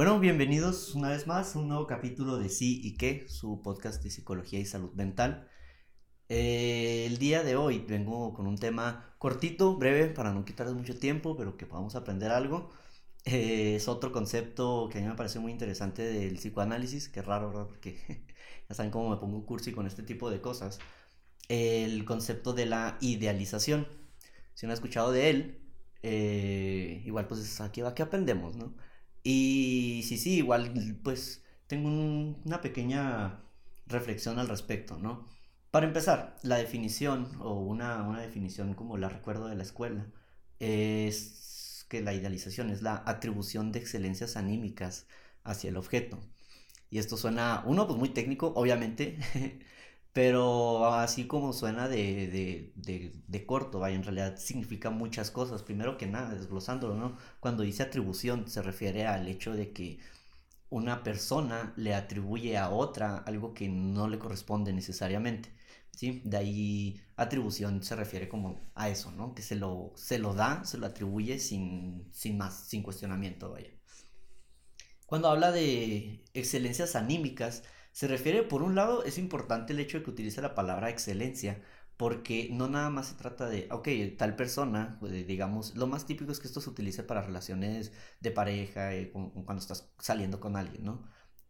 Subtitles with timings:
[0.00, 4.02] Bueno, bienvenidos una vez más a un nuevo capítulo de Sí y qué, su podcast
[4.02, 5.46] de psicología y salud mental.
[6.30, 10.98] Eh, el día de hoy vengo con un tema cortito, breve, para no quitarles mucho
[10.98, 12.70] tiempo, pero que podamos aprender algo.
[13.26, 17.48] Eh, es otro concepto que a mí me parece muy interesante del psicoanálisis, que raro,
[17.48, 17.66] ¿verdad?
[17.66, 18.24] Porque
[18.70, 20.78] ya saben cómo me pongo cursi con este tipo de cosas.
[21.50, 23.86] El concepto de la idealización.
[24.54, 25.60] Si no ha escuchado de él,
[26.02, 28.74] eh, igual pues aquí va que aprendemos, ¿no?
[29.22, 31.88] Y sí, sí, igual pues tengo
[32.44, 33.42] una pequeña
[33.86, 35.28] reflexión al respecto, ¿no?
[35.70, 40.06] Para empezar, la definición, o una, una definición como la recuerdo de la escuela,
[40.58, 45.06] es que la idealización es la atribución de excelencias anímicas
[45.44, 46.18] hacia el objeto.
[46.90, 49.18] Y esto suena, uno, pues muy técnico, obviamente,
[50.12, 55.62] pero así como suena de, de, de, de, corto, vaya, en realidad significa muchas cosas.
[55.62, 57.16] Primero que nada, desglosándolo, ¿no?
[57.40, 60.00] Cuando dice atribución se refiere al hecho de que
[60.70, 65.50] una persona le atribuye a otra algo que no le corresponde necesariamente.
[65.96, 66.22] ¿sí?
[66.24, 69.34] De ahí atribución se refiere como a eso, ¿no?
[69.34, 73.70] Que se lo, se lo da, se lo atribuye sin, sin más, sin cuestionamiento, vaya.
[75.06, 77.64] Cuando habla de excelencias anímicas,
[78.00, 81.60] se refiere, por un lado, es importante el hecho de que utilice la palabra excelencia,
[81.98, 86.32] porque no nada más se trata de, ok, tal persona, pues, digamos, lo más típico
[86.32, 90.82] es que esto se utilice para relaciones de pareja, eh, cuando estás saliendo con alguien,
[90.84, 91.04] ¿no?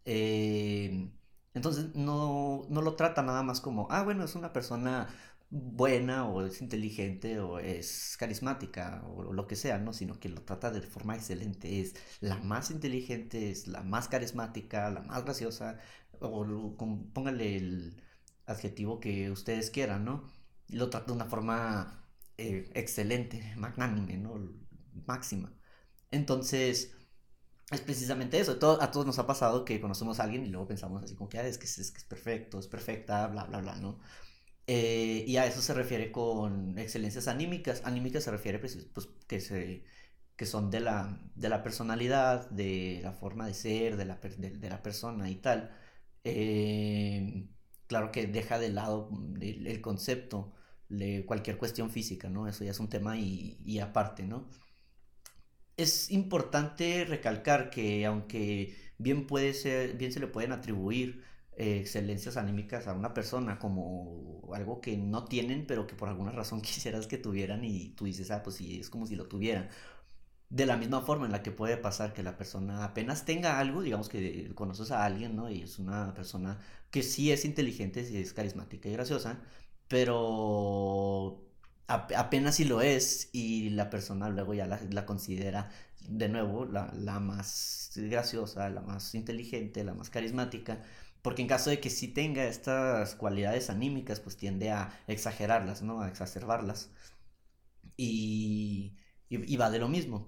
[0.05, 1.13] Eh,
[1.55, 5.09] entonces no, no lo trata nada más como, ah, bueno, es una persona
[5.51, 9.93] buena o es inteligente o es carismática o lo que sea, ¿no?
[9.93, 11.81] Sino que lo trata de forma excelente.
[11.81, 15.79] Es la más inteligente, es la más carismática, la más graciosa,
[16.21, 16.77] o
[17.13, 18.03] póngale el
[18.47, 20.25] adjetivo que ustedes quieran, ¿no?
[20.69, 22.05] Lo trata de una forma
[22.39, 24.39] eh, excelente, magnánime, ¿no?
[25.07, 25.53] Máxima.
[26.11, 26.93] Entonces,
[27.71, 28.53] es precisamente eso.
[28.81, 31.39] a todos nos ha pasado que conocemos a alguien y luego pensamos así como que,
[31.39, 34.01] ah, es, que es, perfecto, es perfecta, bla, bla, bla, ¿no?
[34.67, 37.83] Eh, y a eso se refiere con excelencias anímicas.
[37.85, 39.85] Anímicas se refiere pues, pues, que, se,
[40.37, 44.71] que son de la, de la personalidad, de la forma de ser, de la, de,
[44.71, 45.71] la persona y tal.
[46.25, 47.49] Eh,
[47.87, 49.11] claro que deja de lado
[49.41, 50.53] el, concepto
[50.89, 52.49] de cualquier cuestión física, ¿no?
[52.49, 54.49] Eso ya es un tema y, y aparte, ¿no?
[55.81, 61.25] es importante recalcar que aunque bien puede ser, bien se le pueden atribuir
[61.57, 66.33] eh, excelencias anímicas a una persona como algo que no tienen, pero que por alguna
[66.33, 69.69] razón quisieras que tuvieran y tú dices, ah, pues sí, es como si lo tuvieran.
[70.51, 73.83] De la misma forma en la que puede pasar que la persona apenas tenga algo,
[73.83, 75.49] digamos que conoces a alguien, ¿no?
[75.51, 76.59] Y es una persona
[76.91, 79.41] que sí es inteligente, sí es carismática y graciosa,
[79.89, 81.43] pero
[81.89, 85.71] apenas si lo es y la persona luego ya la, considera
[86.09, 90.83] de nuevo la, la, más graciosa, la más inteligente, la más carismática,
[91.23, 96.01] porque en caso de que sí tenga estas cualidades anímicas, pues tiende a exagerarlas, ¿no?
[96.03, 96.91] A exacerbarlas.
[97.97, 98.97] Y,
[99.29, 100.27] y, va de lo mismo.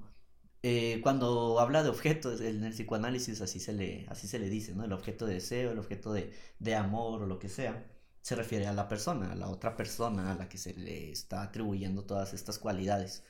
[0.65, 4.75] Eh, cuando habla de objetos, en el psicoanálisis así se le, así se le dice,
[4.75, 4.85] ¿no?
[4.85, 7.85] El objeto de deseo, el objeto de, de amor o lo que sea
[8.21, 11.43] se refiere a la persona, a la otra persona a la que se le está
[11.43, 13.25] atribuyendo todas estas cualidades.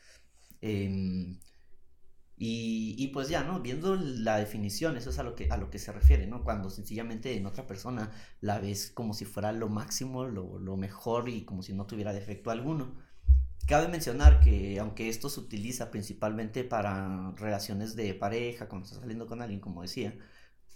[0.62, 1.38] Em,
[2.37, 3.60] y, pues ya, ¿no?
[3.60, 6.42] Viendo la definición, eso es a lo que, a lo que se refiere, ¿no?
[6.42, 8.10] Cuando sencillamente en otra persona
[8.41, 12.12] la ves como si fuera lo máximo, lo, lo mejor y como si no tuviera
[12.12, 12.97] defecto alguno.
[13.72, 19.27] Cabe mencionar que aunque esto se utiliza principalmente para relaciones de pareja, cuando estás saliendo
[19.27, 20.15] con alguien, como decía,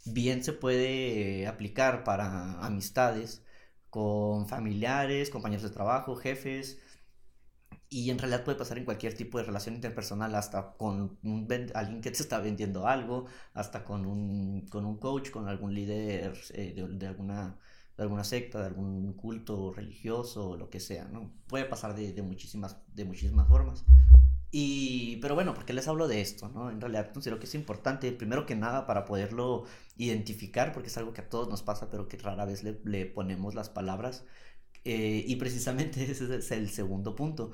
[0.06, 3.44] bien se puede aplicar para amistades,
[3.90, 6.78] con familiares, compañeros de trabajo, jefes.
[7.90, 12.00] Y en realidad puede pasar en cualquier tipo de relación interpersonal, hasta con un alguien
[12.00, 16.72] que te está vendiendo algo, hasta con un, con un coach, con algún líder eh,
[16.74, 17.58] de, alguna,
[17.96, 21.32] de alguna secta, de algún culto religioso, lo que sea, ¿no?
[21.48, 23.84] Puede pasar de, de muchísimas, de muchísimas formas.
[24.50, 26.48] Y, pero bueno, ¿por qué les hablo de esto?
[26.48, 26.70] ¿no?
[26.70, 29.64] En realidad considero que es importante, primero que nada, para poderlo
[29.96, 33.06] identificar, porque es algo que a todos nos pasa, pero que rara vez le, le
[33.06, 34.24] ponemos las palabras.
[34.84, 37.52] Eh, y precisamente ese es el segundo punto.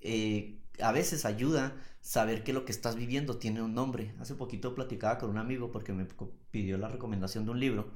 [0.00, 4.14] Eh, a veces ayuda saber que lo que estás viviendo tiene un nombre.
[4.20, 6.06] Hace poquito platicaba con un amigo porque me
[6.50, 7.92] pidió la recomendación de un libro.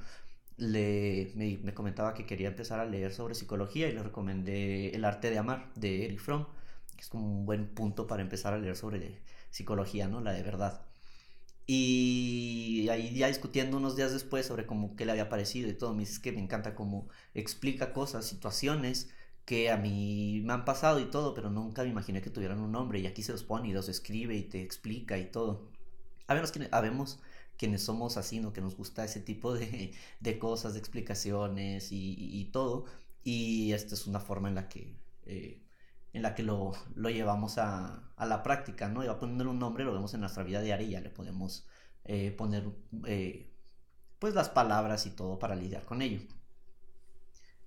[0.57, 5.05] Le, me, me comentaba que quería empezar a leer sobre psicología y le recomendé El
[5.05, 6.47] arte de amar de Eric Fromm
[6.97, 9.21] que es como un buen punto para empezar a leer sobre
[9.51, 10.21] psicología, ¿no?
[10.21, 10.83] La de verdad.
[11.67, 15.95] Y ahí ya discutiendo unos días después sobre cómo qué le había parecido y todo,
[15.95, 19.11] me dice que me encanta cómo explica cosas, situaciones
[19.47, 22.73] que a mí me han pasado y todo, pero nunca me imaginé que tuvieran un
[22.73, 25.69] nombre y aquí se los pone y los escribe y te explica y todo.
[26.27, 27.19] Habemos,
[27.57, 28.53] quienes somos así, ¿no?
[28.53, 32.87] Que nos gusta ese tipo de, de cosas, de explicaciones y, todo.
[33.23, 34.97] Y esta es una forma en la que,
[35.27, 35.63] eh,
[36.13, 39.03] en la que lo, lo llevamos a, a, la práctica, ¿no?
[39.05, 41.67] Y va poner un nombre, lo vemos en nuestra vida diaria y ya le podemos
[42.05, 42.65] eh, poner,
[43.07, 43.51] eh,
[44.19, 46.21] pues, las palabras y todo para lidiar con ello.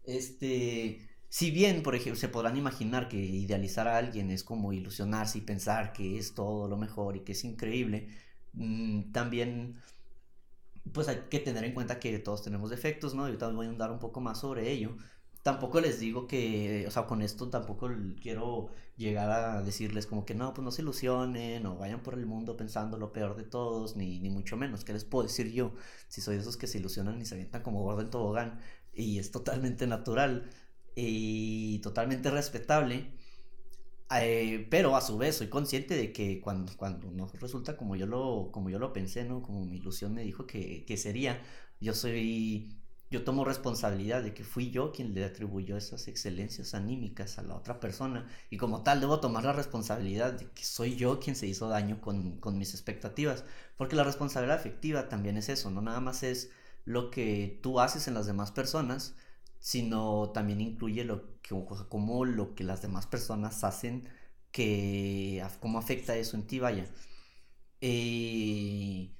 [0.04, 5.40] Este, si bien, por ejemplo, se podrán imaginar que idealizar a alguien es como ilusionarse
[5.40, 8.10] y pensar que es todo lo mejor y que es increíble,
[8.58, 9.78] mm, también
[10.94, 13.28] pues hay que tener en cuenta que todos tenemos defectos, ¿no?
[13.30, 14.98] Yo voy a andar un poco más sobre ello.
[15.44, 17.90] Tampoco les digo que, o sea, con esto tampoco
[18.22, 22.26] quiero llegar a decirles como que no, pues no se ilusionen o vayan por el
[22.26, 24.84] mundo pensando lo peor de todos, ni, ni mucho menos.
[24.84, 25.74] ¿Qué les puedo decir yo?
[26.10, 28.60] Si soy de esos que se ilusionan y se avientan como gordo en tobogán
[28.94, 30.50] y es totalmente natural
[30.96, 33.14] y totalmente respetable.
[34.10, 38.06] Eh, pero a su vez soy consciente de que cuando, cuando no resulta como yo
[38.06, 39.42] lo, como yo lo pensé, ¿no?
[39.42, 41.42] Como mi ilusión me dijo que, que sería,
[41.82, 47.38] yo soy, yo tomo responsabilidad de que fui yo quien le atribuyó esas excelencias anímicas
[47.38, 48.28] a la otra persona.
[48.50, 52.00] Y como tal debo tomar la responsabilidad de que soy yo quien se hizo daño
[52.00, 53.44] con, con mis expectativas,
[53.76, 56.50] porque la responsabilidad afectiva también es eso, no nada más es
[56.86, 59.16] lo que tú haces en las demás personas,
[59.60, 61.56] sino también incluye lo que,
[61.90, 64.10] como lo que las demás personas hacen,
[64.52, 66.86] que cómo afecta eso en ti, vaya.
[67.82, 69.14] Eh,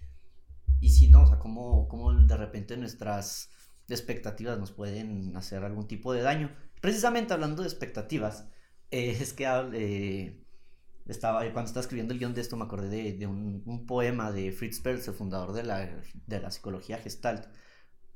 [0.80, 3.50] y si no, o sea, cómo, cómo de repente nuestras
[3.90, 6.56] expectativas nos pueden hacer algún tipo de daño.
[6.82, 8.48] Precisamente hablando de expectativas,
[8.92, 10.44] eh, es que eh,
[11.08, 14.52] estaba, cuando estaba escribiendo el guion de esto me acordé de, un, un, poema de
[14.52, 17.48] Fritz Perls, el fundador de la, de la psicología gestalt,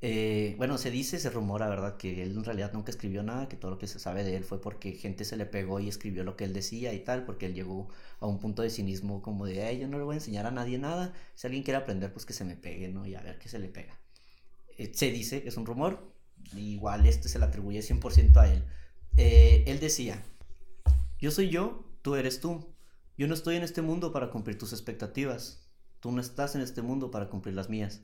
[0.04, 1.96] eh, bueno, se dice, se rumora, ¿verdad?
[1.96, 4.42] Que él en realidad nunca escribió nada, que todo lo que se sabe de él
[4.42, 7.46] fue porque gente se le pegó y escribió lo que él decía y tal, porque
[7.46, 7.88] él llegó
[8.18, 10.50] a un punto de cinismo como de, Ay, yo no le voy a enseñar a
[10.50, 13.06] nadie nada, si alguien quiere aprender, pues que se me pegue, ¿no?
[13.06, 13.96] Y a ver qué se le pega.
[14.76, 16.12] Eh, se dice, es un rumor,
[16.56, 18.64] igual este se le atribuye 100% a él.
[19.16, 20.20] Eh, él decía,
[21.20, 22.74] yo soy yo, tú eres tú.
[23.16, 25.70] Yo no estoy en este mundo para cumplir tus expectativas.
[26.00, 28.02] Tú no estás en este mundo para cumplir las mías.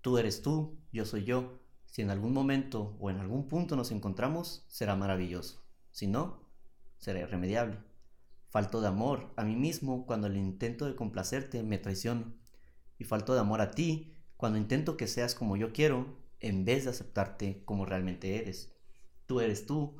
[0.00, 1.60] Tú eres tú, yo soy yo.
[1.86, 5.64] Si en algún momento o en algún punto nos encontramos, será maravilloso.
[5.90, 6.48] Si no,
[6.98, 7.78] será irremediable.
[8.50, 12.34] Falto de amor a mí mismo cuando el intento de complacerte me traiciono.
[12.98, 16.84] Y falto de amor a ti cuando intento que seas como yo quiero en vez
[16.84, 18.72] de aceptarte como realmente eres.
[19.26, 19.96] Tú eres tú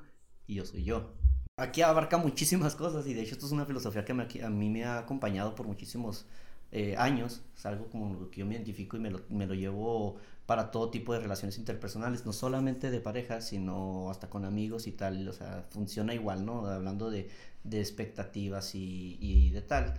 [0.47, 1.15] y yo soy yo.
[1.57, 4.85] Aquí abarca muchísimas cosas y de hecho esto es una filosofía que a mí me
[4.85, 6.27] ha acompañado por muchísimos
[6.71, 9.55] eh, años, es algo como lo que yo me identifico y me lo, me lo,
[9.55, 14.87] llevo para todo tipo de relaciones interpersonales, no solamente de pareja, sino hasta con amigos
[14.87, 16.67] y tal, o sea, funciona igual, ¿no?
[16.67, 17.31] Hablando de,
[17.65, 19.95] de expectativas y, y, de tal.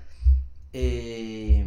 [0.74, 1.66] Eh,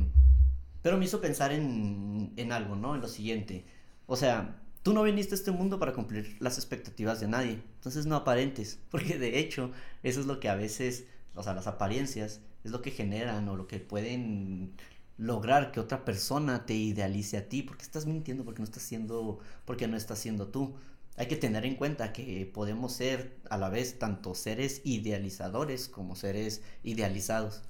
[0.83, 2.95] pero me hizo pensar en, en algo, ¿no?
[2.95, 3.65] En lo siguiente,
[4.07, 8.07] o sea, tú no viniste a este mundo para cumplir las expectativas de nadie, entonces
[8.07, 9.73] no aparentes, porque de hecho
[10.03, 13.57] eso es lo que a veces, o sea, las apariencias es lo que generan o
[13.57, 14.75] lo que pueden
[15.19, 19.39] lograr que otra persona te idealice a ti, porque estás mintiendo, porque no estás siendo,
[19.65, 20.75] porque no estás siendo tú.
[21.17, 26.17] Hay que tener en cuenta que podemos ser a la vez tanto seres idealizadores como
[26.17, 27.63] seres idealizados.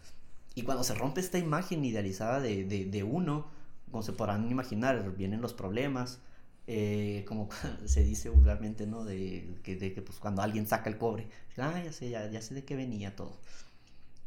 [0.55, 3.47] Y cuando se rompe esta imagen idealizada de, de, uno,
[3.91, 6.21] como se podrán imaginar, vienen los problemas,
[6.67, 7.49] eh, como
[7.87, 9.05] se dice vulgarmente, ¿no?
[9.05, 12.43] De que, de que pues, cuando alguien saca el cobre, ah, ya sé, ya, ya
[12.43, 13.37] sé de qué venía todo.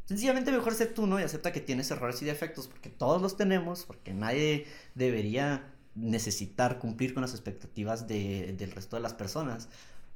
[0.06, 1.18] Sencillamente mejor ser tú, ¿no?
[1.18, 6.78] Y acepta que tienes errores y defectos, porque todos los tenemos, porque nadie debería necesitar
[6.78, 9.68] cumplir con las expectativas de, del resto de las personas.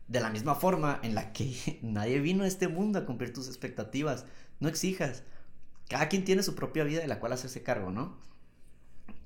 [0.07, 3.49] De la misma forma en la que nadie vino a este mundo a cumplir tus
[3.49, 4.27] expectativas.
[4.61, 5.25] No exijas.
[5.89, 8.17] Cada quien tiene su propia vida de la cual hacerse cargo, ¿no?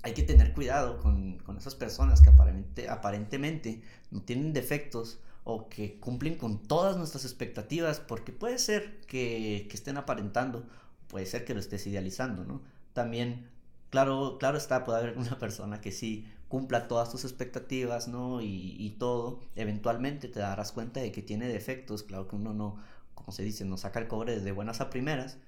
[0.02, 5.68] Hay que tener cuidado con, con esas personas que aparentemente, aparentemente no tienen defectos o
[5.68, 10.66] que cumplen con todas nuestras expectativas, porque puede ser que, estén aparentando,
[11.08, 12.62] puede ser que lo estés idealizando, ¿no?
[12.94, 13.46] También,
[13.90, 18.40] claro, claro está, puede haber una persona que sí cumpla todas tus expectativas, ¿no?
[18.40, 22.76] Y, todo, eventualmente te darás cuenta de que tiene defectos, claro que uno no,
[23.14, 25.38] como se dice, no saca el cobre de buenas a primeras,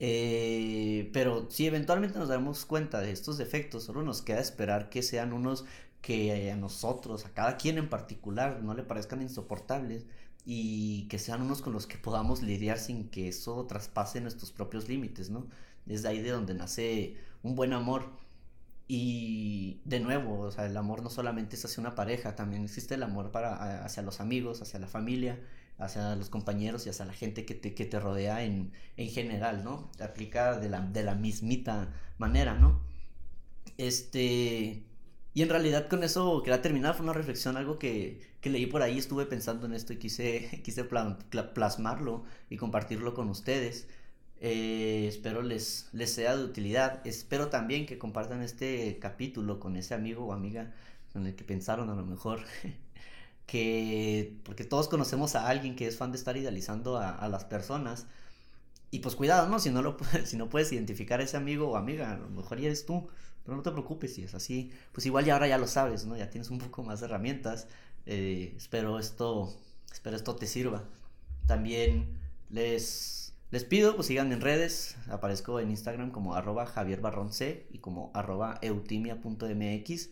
[0.00, 5.02] eh, pero si eventualmente nos damos cuenta de estos defectos, solo nos queda esperar que
[5.02, 5.64] sean unos
[6.04, 10.04] que a nosotros, a cada quien en particular, no le parezcan insoportables
[10.44, 14.86] y que sean unos con los que podamos lidiar sin que eso traspase nuestros propios
[14.86, 15.46] límites, ¿no?
[15.86, 18.10] Es ahí de donde nace un buen amor.
[18.86, 22.96] Y de nuevo, o sea, el amor no solamente es hacia una pareja, también existe
[22.96, 25.40] el amor para, hacia los amigos, hacia la familia,
[25.78, 29.90] hacia los compañeros y hacia la gente que te, te rodea en, en general, ¿no?
[30.00, 32.82] Aplica de la, de la mismita manera, ¿no?
[33.78, 34.84] Este,
[35.34, 38.82] y en realidad con eso quería terminar, fue una reflexión, algo que, que leí por
[38.82, 43.88] ahí, estuve pensando en esto y quise, quise plasmarlo y compartirlo con ustedes.
[44.40, 47.06] Eh, espero les, les sea de utilidad.
[47.06, 50.72] Espero también que compartan este capítulo con ese amigo o amiga
[51.12, 52.40] con el que pensaron a lo mejor.
[53.46, 57.44] que porque todos conocemos a alguien que es fan de estar idealizando a, a las
[57.44, 58.06] personas.
[58.90, 59.58] Y pues cuidado, ¿no?
[59.58, 62.60] Si no, lo, si no puedes identificar a ese amigo o amiga, a lo mejor
[62.60, 63.08] eres tú.
[63.44, 64.72] Pero no te preocupes si es así.
[64.92, 66.16] Pues igual ya ahora ya lo sabes, ¿no?
[66.16, 67.68] Ya tienes un poco más de herramientas.
[68.06, 69.54] Eh, espero esto,
[69.92, 70.84] espero esto te sirva.
[71.46, 72.18] También
[72.50, 74.96] les, les pido, pues síganme en redes.
[75.08, 77.00] Aparezco en Instagram como arroba Javier
[77.70, 80.10] y como arroba eutimia.mx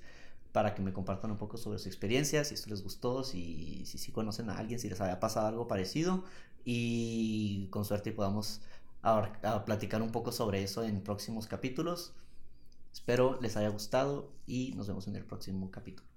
[0.52, 3.96] para que me compartan un poco sobre su experiencia, si esto les gustó, si, si,
[3.96, 6.24] si conocen a alguien, si les había pasado algo parecido
[6.64, 8.60] y con suerte podamos
[9.02, 12.12] a platicar un poco sobre eso en próximos capítulos.
[12.92, 16.11] Espero les haya gustado y nos vemos en el próximo capítulo.